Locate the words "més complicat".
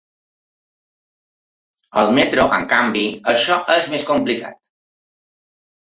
3.95-4.63